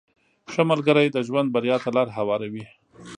[0.51, 2.65] •ښه ملګری د ژوند بریا ته لاره هواروي.